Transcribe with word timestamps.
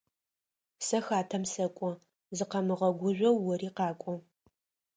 Сэ 0.85 0.97
хатэм 1.05 1.43
сэкӏо, 1.53 1.91
зыкъэмыгъэгужъоу 2.37 3.39
ори 3.53 3.69
къакӏо. 3.77 4.13